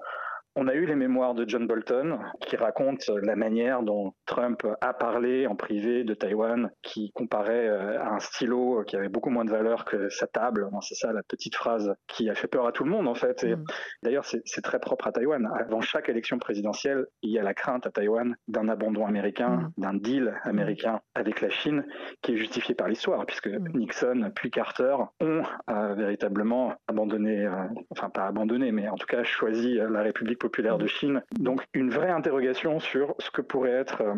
[0.55, 4.93] on a eu les mémoires de John Bolton qui racontent la manière dont Trump a
[4.93, 9.45] parlé en privé de Taïwan, qui comparait euh, à un stylo qui avait beaucoup moins
[9.45, 10.69] de valeur que sa table.
[10.81, 13.43] C'est ça la petite phrase qui a fait peur à tout le monde en fait.
[13.43, 13.65] Et mm.
[14.03, 15.49] d'ailleurs, c'est très propre à Taïwan.
[15.59, 19.81] Avant chaque élection présidentielle, il y a la crainte à Taïwan d'un abandon américain, mm.
[19.81, 21.85] d'un deal américain avec la Chine
[22.21, 23.69] qui est justifié par l'histoire, puisque mm.
[23.73, 27.51] Nixon puis Carter ont euh, véritablement abandonné, euh,
[27.89, 31.23] enfin pas abandonné, mais en tout cas choisi la République populaire de Chine.
[31.39, 34.15] Donc une vraie interrogation sur ce que pourrait être euh,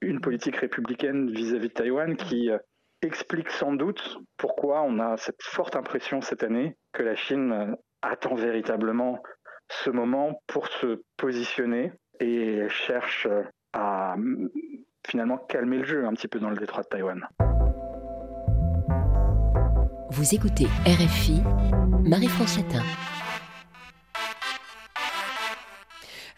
[0.00, 2.58] une politique républicaine vis-à-vis de Taïwan qui euh,
[3.02, 7.74] explique sans doute pourquoi on a cette forte impression cette année que la Chine euh,
[8.00, 9.22] attend véritablement
[9.68, 13.28] ce moment pour se positionner et cherche
[13.74, 14.16] à
[15.06, 17.28] finalement calmer le jeu un petit peu dans le détroit de Taïwan.
[20.10, 21.42] Vous écoutez RFI,
[22.04, 22.84] Marie-France Chatin.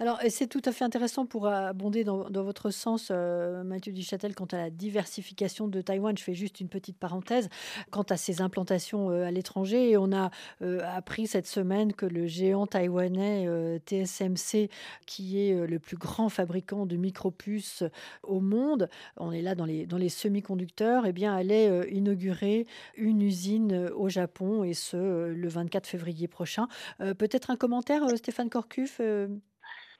[0.00, 4.44] Alors, c'est tout à fait intéressant pour abonder dans, votre sens, euh, Mathieu Duchâtel, quant
[4.44, 6.16] à la diversification de Taïwan.
[6.16, 7.48] Je fais juste une petite parenthèse.
[7.90, 10.30] Quant à ses implantations euh, à l'étranger, on a
[10.62, 13.48] euh, appris cette semaine que le géant taïwanais
[13.87, 14.70] TSMC,
[15.06, 17.82] qui est le plus grand fabricant de micropuces
[18.22, 23.20] au monde, on est là dans les, dans les semi-conducteurs, eh bien, allait inaugurer une
[23.20, 26.68] usine au Japon, et ce, le 24 février prochain.
[26.98, 29.00] Peut-être un commentaire, Stéphane Corcuff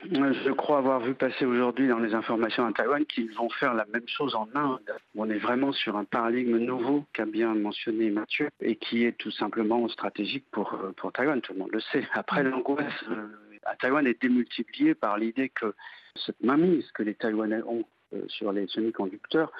[0.01, 3.85] je crois avoir vu passer aujourd'hui dans les informations à Taïwan qu'ils vont faire la
[3.85, 4.79] même chose en Inde.
[5.15, 9.31] On est vraiment sur un paradigme nouveau qu'a bien mentionné Mathieu et qui est tout
[9.31, 12.07] simplement stratégique pour, euh, pour Taïwan, tout le monde le sait.
[12.13, 13.27] Après, l'angoisse euh,
[13.65, 15.73] à Taïwan est démultipliée par l'idée que
[16.15, 17.85] cette mainmise que les Taïwanais ont
[18.27, 19.51] sur les semi-conducteurs,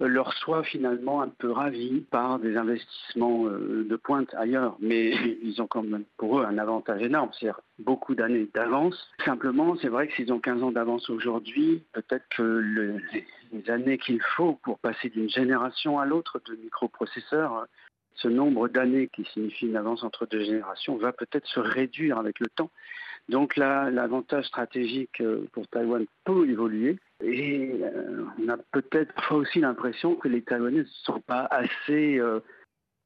[0.00, 4.76] euh, leur soit finalement un peu ravis par des investissements euh, de pointe ailleurs.
[4.80, 5.10] Mais
[5.42, 9.08] ils ont quand même pour eux un avantage énorme, c'est-à-dire beaucoup d'années d'avance.
[9.24, 12.98] Simplement, c'est vrai que s'ils ont 15 ans d'avance aujourd'hui, peut-être que
[13.52, 17.66] les années qu'il faut pour passer d'une génération à l'autre de microprocesseurs
[18.16, 22.40] ce nombre d'années qui signifie une avance entre deux générations va peut-être se réduire avec
[22.40, 22.70] le temps.
[23.28, 25.22] Donc là, l'avantage stratégique
[25.52, 26.98] pour Taïwan peut évoluer.
[27.22, 32.18] Et euh, on a peut-être parfois aussi l'impression que les Taïwanais ne sont pas assez
[32.20, 32.38] euh,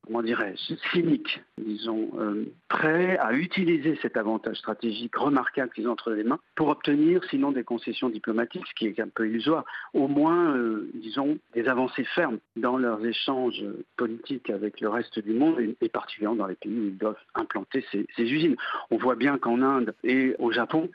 [0.05, 6.11] comment dirais-je, cyniques, disons, euh, prêts à utiliser cet avantage stratégique remarquable qu'ils ont entre
[6.11, 10.09] les mains pour obtenir, sinon des concessions diplomatiques, ce qui est un peu illusoire, au
[10.09, 10.59] moins,
[10.94, 13.64] disons, des avancées fermes dans leurs échanges
[13.96, 17.87] politiques avec le reste du monde et, particulièrement dans les pays où ils doivent implanter
[17.90, 18.57] ces usines.
[18.90, 20.90] On voit bien qu'en Inde et au Japon,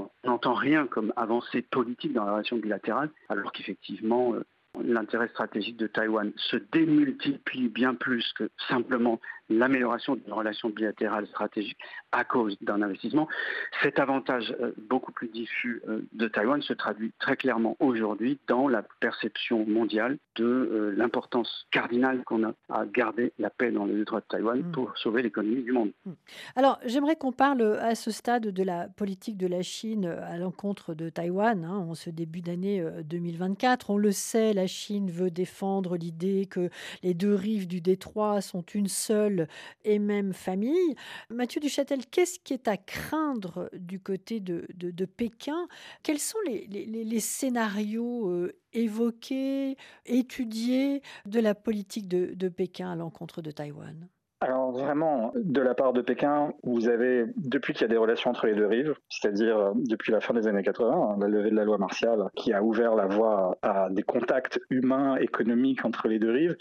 [0.00, 4.44] on n'entend rien comme avancée politique dans la relation bilatérale, alors qu'effectivement, euh,
[4.82, 11.78] l'intérêt stratégique de Taïwan se démultiplie bien plus que simplement l'amélioration d'une relation bilatérale stratégique
[12.12, 13.28] à cause d'un investissement.
[13.82, 18.68] Cet avantage euh, beaucoup plus diffus euh, de Taïwan se traduit très clairement aujourd'hui dans
[18.68, 23.94] la perception mondiale de euh, l'importance cardinale qu'on a à garder la paix dans le
[23.94, 24.72] détroit de Taïwan mm.
[24.72, 25.92] pour sauver l'économie du monde.
[26.06, 26.12] Mm.
[26.56, 30.94] Alors, j'aimerais qu'on parle à ce stade de la politique de la Chine à l'encontre
[30.94, 33.90] de Taïwan hein, en ce début d'année 2024.
[33.90, 36.70] On le sait, la Chine veut défendre l'idée que
[37.02, 39.33] les deux rives du détroit sont une seule
[39.84, 40.94] et même famille.
[41.30, 45.68] Mathieu Duchâtel, qu'est-ce qui est à craindre du côté de, Pékin?
[46.02, 53.50] Quels sont les, scénarios euh, évoqués, étudiés de la politique de, Pékin à l'encontre de
[53.50, 54.08] Taïwan?
[54.40, 58.28] Alors vraiment, de la part de Pékin, vous avez, depuis qu'il y a des relations
[58.28, 61.50] entre les deux rives, c'est-à-dire euh, depuis la fin des années 80, hein, la levée
[61.50, 66.08] de la loi martiale, qui a ouvert la voie à des contacts humains, économiques entre
[66.08, 66.56] les deux rives,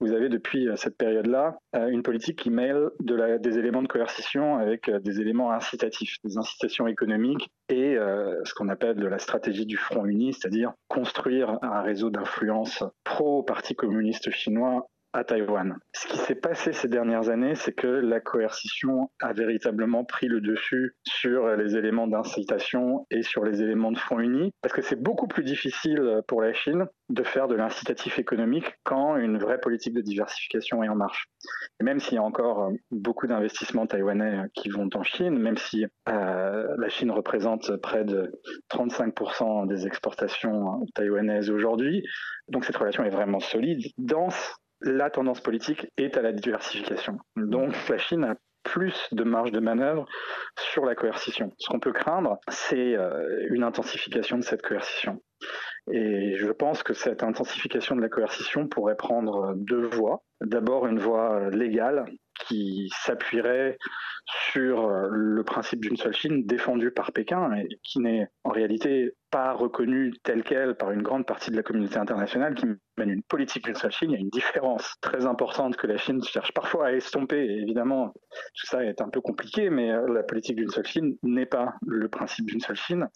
[0.00, 4.56] vous avez depuis euh, cette période-là euh, une politique qui mêle des éléments de coercition
[4.56, 9.76] avec des éléments incitatifs, des incitations économiques et ce qu'on appelle de la stratégie du
[9.76, 15.78] front uni, c'est-à-dire construire un réseau d'influence pro-parti communiste chinois à Taïwan.
[15.92, 20.40] Ce qui s'est passé ces dernières années, c'est que la coercition a véritablement pris le
[20.40, 25.00] dessus sur les éléments d'incitation et sur les éléments de fonds unis, parce que c'est
[25.00, 29.94] beaucoup plus difficile pour la Chine de faire de l'incitatif économique quand une vraie politique
[29.94, 31.28] de diversification est en marche.
[31.80, 35.86] Et même s'il y a encore beaucoup d'investissements taïwanais qui vont en Chine, même si
[36.08, 38.32] euh, la Chine représente près de
[38.70, 42.02] 35% des exportations taïwanaises aujourd'hui,
[42.48, 47.18] donc cette relation est vraiment solide, dense, la tendance politique est à la diversification.
[47.36, 50.06] Donc la Chine a plus de marge de manœuvre
[50.58, 51.52] sur la coercition.
[51.58, 55.22] Ce qu'on peut craindre, c'est euh, une intensification de cette coercition.
[55.90, 60.22] Et je pense que cette intensification de la coercition pourrait prendre deux voies.
[60.40, 62.04] D'abord une voie légale
[62.46, 63.76] qui s'appuierait
[64.52, 69.14] sur euh, le principe d'une seule Chine défendu par Pékin et qui n'est en réalité
[69.30, 73.22] pas reconnu tel quel par une grande partie de la communauté internationale qui mène une
[73.22, 74.10] politique d'une seule Chine.
[74.10, 77.42] Il y a une différence très importante que la Chine cherche parfois à estomper.
[77.42, 78.12] Évidemment,
[78.54, 81.74] tout ça est un peu compliqué, mais euh, la politique d'une seule Chine n'est pas
[81.86, 83.08] le principe d'une seule Chine.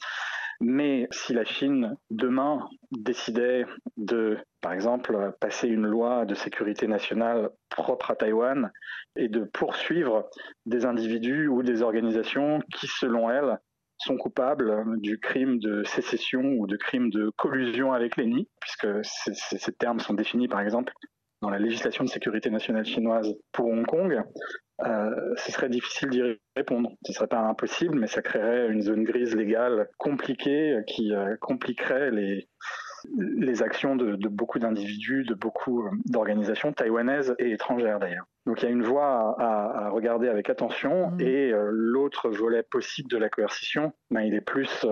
[0.61, 7.51] Mais si la Chine demain décidait de, par exemple, passer une loi de sécurité nationale
[7.69, 8.71] propre à Taïwan
[9.17, 10.29] et de poursuivre
[10.67, 13.59] des individus ou des organisations qui, selon elle,
[13.99, 19.73] sont coupables du crime de sécession ou de crime de collusion avec l'ennemi, puisque ces
[19.73, 20.93] termes sont définis par exemple
[21.43, 24.23] dans la législation de sécurité nationale chinoise pour Hong Kong,
[24.85, 26.23] euh, ce serait difficile d'y
[26.57, 26.93] répondre.
[27.05, 31.37] Ce ne serait pas impossible, mais ça créerait une zone grise légale compliquée qui euh,
[31.41, 32.49] compliquerait les,
[33.19, 38.27] les actions de, beaucoup d'individus, de beaucoup euh, d'organisations taïwanaises et étrangères d'ailleurs.
[38.47, 41.21] Donc il y a une voie à, regarder avec attention mmh.
[41.21, 44.85] et l'autre volet possible de la coercition, ben, il est plus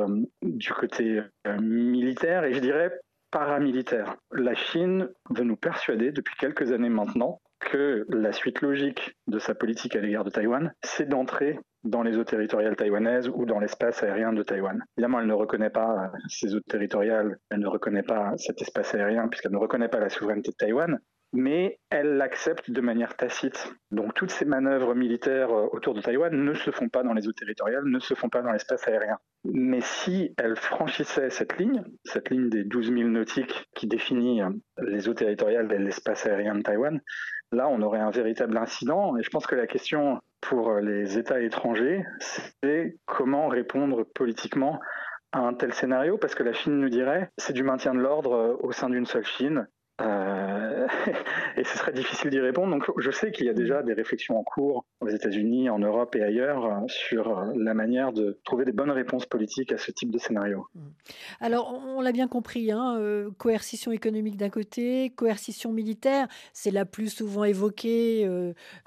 [0.42, 1.20] du côté
[1.60, 2.92] militaire et je dirais
[3.30, 4.16] paramilitaire.
[4.32, 9.54] La Chine veut nous persuader depuis quelques années maintenant que la suite logique de sa
[9.54, 14.02] politique à l'égard de Taïwan, c'est d'entrer dans les eaux territoriales taïwanaises ou dans l'espace
[14.02, 14.82] aérien de Taïwan.
[14.96, 19.28] Évidemment, elle ne reconnaît pas ces eaux territoriales, elle ne reconnaît pas cet espace aérien
[19.28, 20.98] puisqu'elle ne reconnaît pas la souveraineté de Taïwan,
[21.32, 21.78] mais
[22.20, 23.72] l'accepte de manière tacite.
[23.90, 27.26] Donc toutes ces manœuvres militaires euh, autour de Taïwan ne se font pas dans les
[27.26, 29.18] eaux territoriales, ne se font pas dans l'espace aérien.
[29.44, 34.50] Mais si elle franchissait cette ligne, cette ligne des 12 000 nautiques qui définit euh,
[34.82, 37.00] les eaux territoriales et l'espace aérien de Taïwan,
[37.52, 39.16] là on aurait un véritable incident.
[39.16, 42.04] Et je pense que la question pour euh, les États étrangers,
[42.62, 44.78] c'est comment répondre politiquement
[45.32, 48.58] à un tel scénario, parce que la Chine nous dirait, c'est du maintien de l'ordre
[48.60, 49.68] au sein d'une seule Chine,
[51.56, 52.70] et ce serait difficile d'y répondre.
[52.70, 56.14] Donc, je sais qu'il y a déjà des réflexions en cours aux États-Unis, en Europe
[56.16, 59.90] et ailleurs euh, sur euh, la manière de trouver des bonnes réponses politiques à ce
[59.90, 60.66] type de scénario.
[60.74, 60.80] Mmh.
[61.40, 62.98] Alors, on l'a bien compris, hein,
[63.38, 68.26] coercition économique d'un côté, coercition militaire, c'est la plus souvent évoquée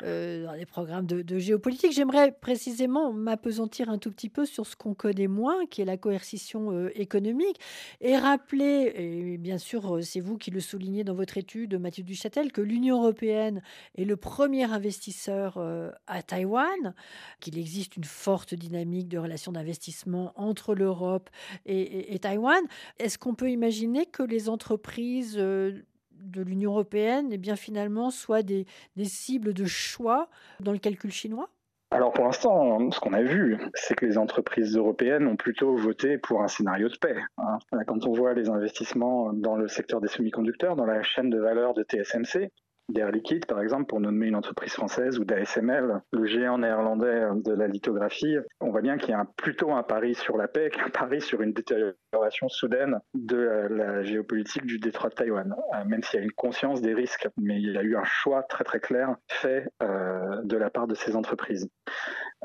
[0.02, 1.94] dans les programmes de, de géopolitique.
[1.94, 5.98] J'aimerais précisément m'apesantir un tout petit peu sur ce qu'on connaît moins, qui est la
[5.98, 7.60] coercition économique,
[8.02, 12.52] et rappeler, et bien sûr, c'est vous qui le soulignez dans votre étude, Mathieu Duchâtel,
[12.52, 13.62] que l'Union européenne
[13.94, 16.96] est le premier investisseur euh, à Taïwan,
[17.40, 21.30] qu'il existe une forte dynamique de relations d'investissement entre l'Europe
[21.68, 22.64] et, Taïwan.
[22.98, 28.42] Est-ce qu'on peut imaginer que les entreprises euh, de l'Union européenne, eh bien finalement, soient
[28.42, 28.66] des
[29.04, 31.52] cibles de choix dans le calcul chinois?
[31.94, 36.18] Alors pour l'instant, ce qu'on a vu, c'est que les entreprises européennes ont plutôt voté
[36.18, 37.16] pour un scénario de paix.
[37.38, 37.60] Hein.
[37.86, 41.76] Quand on voit les investissements dans le secteur des semi-conducteurs, dans la chaîne de valeur
[41.76, 42.50] de TSMC,
[42.90, 47.54] d'Air Liquide, par exemple, pour nommer une entreprise française, ou d'ASML, le géant néerlandais de
[47.54, 50.90] la lithographie, on voit bien qu'il y a plutôt un pari sur la paix qu'un
[50.90, 56.20] pari sur une détérioration soudaine de la géopolitique du détroit de Taïwan, euh, même s'il
[56.20, 58.80] y a une conscience des risques, mais il y a eu un choix très très
[58.80, 61.70] clair fait euh, de la part de ces entreprises.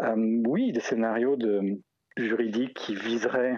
[0.01, 1.79] Euh, oui, des scénarios de,
[2.17, 3.57] juridiques qui viseraient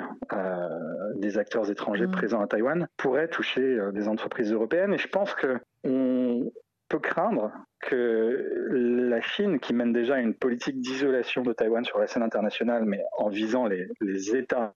[1.16, 2.10] des acteurs étrangers mmh.
[2.10, 4.92] présents à Taïwan pourraient toucher des entreprises européennes.
[4.92, 6.50] Et je pense que on,
[6.90, 12.07] peut craindre que la Chine, qui mène déjà une politique d'isolation de Taïwan sur la
[12.07, 14.74] scène internationale, mais en visant les, États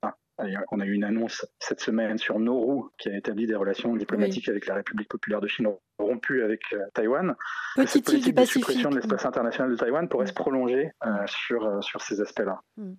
[0.72, 4.48] On a eu une annonce cette semaine sur Nauru qui a établi des relations diplomatiques
[4.48, 7.35] avec la République populaire de Chine rompues avec euh, Taïwan.
[7.77, 8.64] Petite île du Pacifique.
[8.64, 10.29] suppression de l'espace international de Taïwan pourrait mm.
[10.29, 12.61] se prolonger euh, sur, euh, sur ces aspects-là.
[12.77, 12.92] Mm.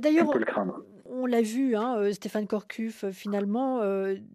[0.00, 0.28] D'ailleurs,
[1.06, 3.80] on l'a vu, hein, Stéphane Corcuf, finalement,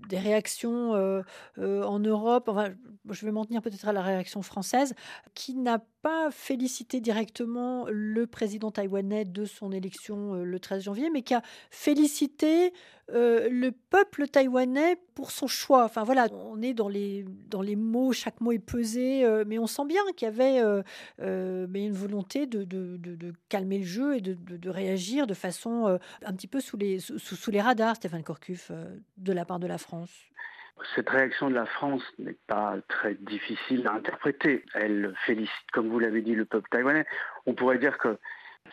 [0.10, 1.23] des réactions
[1.58, 2.69] en Europe, enfin,
[3.13, 4.93] je vais m'en tenir peut-être à la réaction française,
[5.33, 11.21] qui n'a pas félicité directement le président taïwanais de son élection le 13 janvier, mais
[11.21, 12.73] qui a félicité
[13.10, 15.85] le peuple taïwanais pour son choix.
[15.85, 19.67] Enfin voilà, on est dans les, dans les mots, chaque mot est pesé, mais on
[19.67, 20.60] sent bien qu'il y avait
[21.19, 26.60] une volonté de, de, calmer le jeu et de, réagir de façon un petit peu
[26.60, 28.71] sous les, sous, sous les radars, Stéphane Corcuf,
[29.17, 30.12] de la part de la France.
[30.96, 34.63] Cette réaction de la France n'est pas très difficile à interpréter.
[34.73, 37.06] Elle félicite, comme vous l'avez dit, le peuple taïwanais.
[37.46, 38.17] On pourrait dire que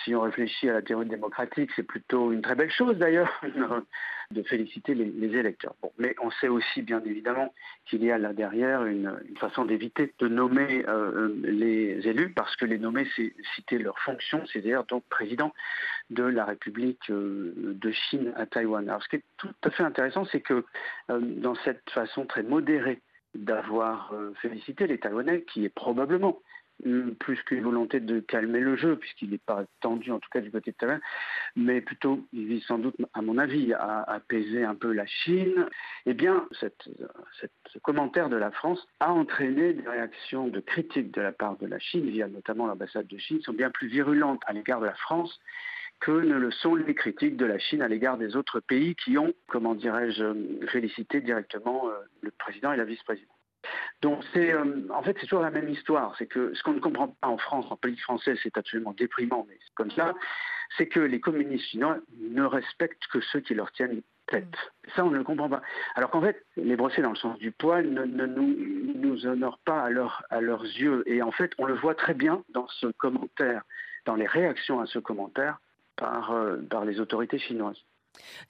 [0.03, 3.30] si on réfléchit à la théorie démocratique, c'est plutôt une très belle chose d'ailleurs
[4.30, 5.74] de féliciter les, électeurs.
[5.99, 7.53] mais on sait aussi bien évidemment
[7.86, 12.64] qu'il y a là derrière une, façon d'éviter de nommer euh, les élus parce que
[12.64, 15.53] les nommer, c'est citer leur fonction, c'est-à-dire donc président
[16.11, 18.88] de la République euh, de Chine à Taïwan.
[18.88, 20.64] Alors ce qui est tout à fait intéressant, c'est que
[21.11, 23.01] euh, dans cette façon très modérée
[23.34, 26.40] d'avoir félicité les Taïwanais, qui est probablement
[27.18, 30.51] plus qu'une volonté de calmer le jeu, puisqu'il n'est pas tendu en tout cas du
[30.51, 31.01] côté de Taïwan,
[31.57, 35.66] mais plutôt il vise sans doute, à mon avis, à apaiser un peu la Chine.
[36.07, 41.33] Eh bien, ce commentaire de la France a entraîné des réactions de critique de la
[41.33, 44.81] part de la Chine, via notamment l'ambassade de Chine, sont bien plus virulentes à l'égard
[44.81, 45.41] de la France
[46.01, 49.16] que ne le sont les critiques de la Chine à l'égard des autres pays qui
[49.16, 53.34] ont, comment dirais-je, félicité directement euh, le président et la vice-présidente.
[54.03, 56.15] Donc c'est euh, en fait c'est toujours la même histoire.
[56.19, 59.47] C'est que ce qu'on ne comprend pas en France, en politique française, c'est absolument déprimant,
[59.49, 60.15] mais c'est comme ça,
[60.77, 64.57] c'est que les communistes chinois ne respectent que ceux qui leur tiennent tête.
[64.95, 65.62] Ça, on ne le comprend pas.
[65.95, 68.57] Alors qu'en fait, les brossés dans le sens du poil ne, nous,
[68.95, 69.89] nous, honorent pas à,
[70.31, 71.03] à leurs yeux.
[71.07, 73.62] Et en fait, on le voit très bien dans ce commentaire,
[74.07, 75.59] dans les réactions à ce commentaire
[75.97, 77.85] par, euh, par les autorités chinoises.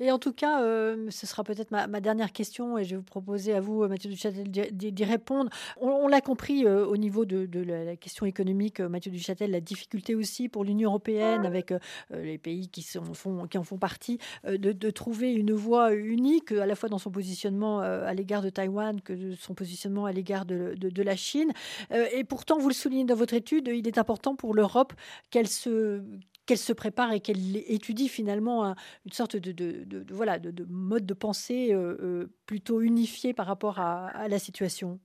[0.00, 3.02] Et en tout cas, euh, ce sera peut-être ma, dernière question et je vais vous
[3.02, 5.50] proposer à vous, euh, Mathieu Duchâtel, d'y répondre.
[5.80, 10.48] On, l'a compris euh, au niveau de, la, question économique, Mathieu Duchâtel, la difficulté aussi
[10.48, 11.72] pour l'Union européenne, avec
[12.10, 16.98] les pays qui, en font partie, de, trouver une voie unique, à la fois dans
[16.98, 21.52] son positionnement à l'égard de Taïwan que de son positionnement à l'égard de, la Chine.
[21.90, 24.92] et pourtant, vous le soulignez dans votre étude, il est important pour l'Europe
[25.30, 26.02] qu'elle se
[26.46, 28.74] qu'elle se prépare et qu'elle étudie finalement
[29.04, 34.28] une sorte de, voilà, de, mode de pensée euh, euh, plutôt unifié par rapport à,
[34.28, 34.98] la situation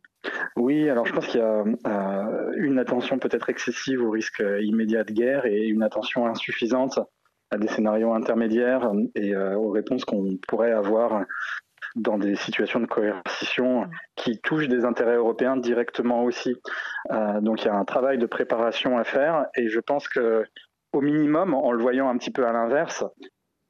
[0.57, 5.05] oui, alors je pense qu'il y a euh, une attention peut-être excessive au risque immédiat
[5.05, 6.99] de guerre et une attention insuffisante
[7.51, 11.23] à des scénarios intermédiaires et aux réponses qu'on pourrait avoir
[11.95, 13.87] dans des situations de coercition
[14.17, 16.53] qui touchent des intérêts européens directement aussi.
[17.39, 20.43] donc il y a un travail de préparation à faire et je pense que
[20.93, 23.03] au minimum, en le voyant un petit peu à l'inverse,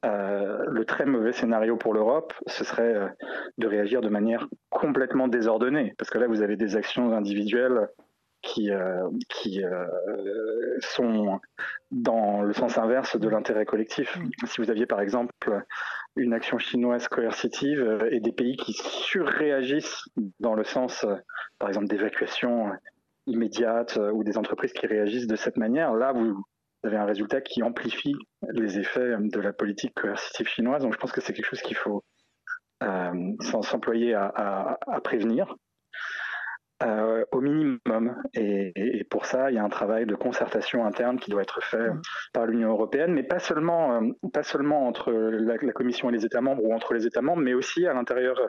[0.05, 3.07] euh, le très mauvais scénario pour l'Europe, ce serait euh,
[3.57, 5.93] de réagir de manière complètement désordonnée.
[5.97, 7.89] Parce que là, vous avez des actions individuelles
[8.41, 9.61] qui, euh, qui
[10.80, 11.41] sont
[11.91, 14.17] dans le sens inverse de l'intérêt collectif.
[14.45, 15.65] Si vous aviez par exemple
[16.15, 20.05] une action chinoise coercitive et des pays qui surréagissent
[20.39, 21.05] dans le sens,
[21.57, 22.72] par exemple, d'évacuation
[23.28, 26.41] immédiate ou des entreprises qui réagissent de cette manière, là, vous,
[26.82, 28.16] vous avez un résultat qui amplifie
[28.54, 30.84] les effets de la politique coercitive chinoise.
[30.84, 32.04] Donc je pense que c'est quelque chose qu'il faut
[32.84, 35.56] euh, s'employer à, prévenir.
[36.82, 38.16] Euh, au minimum.
[38.34, 41.90] Et, pour ça, il y a un travail de concertation interne qui doit être fait
[41.90, 42.02] mmh.
[42.32, 46.40] par l'Union européenne, mais pas seulement, euh, pas seulement entre la, Commission et les États
[46.40, 48.40] membres ou entre les États membres, mais aussi à l'intérieur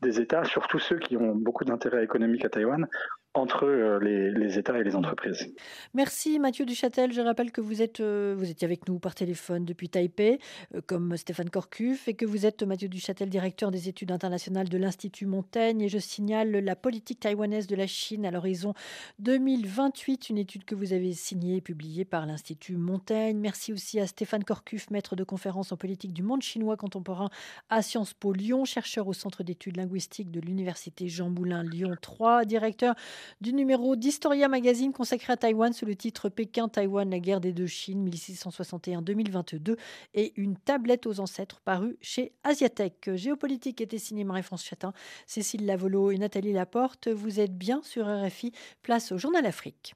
[0.00, 2.86] des États, surtout ceux qui ont beaucoup d'intérêt économique à Taïwan,
[3.34, 5.52] entre euh, les, États et les entreprises.
[5.92, 7.12] Merci Mathieu Duchâtel.
[7.12, 10.38] Je rappelle que vous, êtes, euh, vous étiez avec nous par téléphone depuis Taipei,
[10.74, 14.78] euh, comme Stéphane Corcuf, et que vous êtes Mathieu Duchâtel, directeur des études internationales de
[14.78, 15.80] l'Institut Montaigne.
[15.80, 18.72] Et je signale la politique taïwanaise de la Chine à l'horizon
[19.18, 23.38] 2028, une étude que vous avez signée et publiée par l'Institut Montaigne.
[23.38, 27.30] Merci aussi à Stéphane Corcuf, maître de conférence en politique du monde chinois contemporain
[27.68, 32.44] à Sciences Po Lyon, chercheur au Centre d'études linguistiques de l'Université Jean Moulin Lyon 3,
[32.44, 32.94] directeur
[33.40, 37.66] du numéro d'Historia Magazine consacré à Taïwan sous le titre Pékin-Taïwan, la guerre des deux
[37.66, 39.76] Chines 1661-2022
[40.14, 43.10] et une tablette aux ancêtres parue chez Asiatech.
[43.14, 44.92] Géopolitique était signé Marie-France Chatin,
[45.26, 47.08] Cécile Lavolo et Nathalie Laporte.
[47.08, 48.52] Vous êtes bien sur RFI,
[48.82, 49.94] place au Journal Afrique.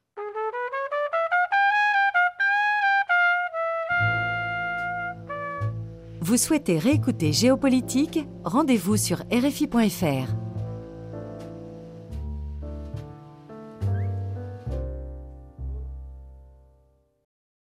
[6.21, 8.19] Vous souhaitez réécouter Géopolitique?
[8.45, 10.48] Rendez-vous sur RFI.fr.